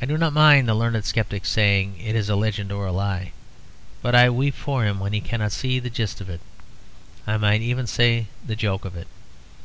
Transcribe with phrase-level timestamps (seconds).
[0.00, 3.32] I do not mind the learned sceptic saying it is a legend or a lie;
[4.00, 6.40] but I weep for him when he cannot see the gist of it,
[7.26, 9.08] I might even say the joke of it.